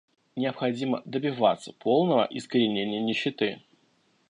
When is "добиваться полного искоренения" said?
1.05-2.99